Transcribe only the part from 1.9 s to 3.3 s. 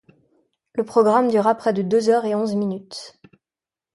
heures et onze minutes.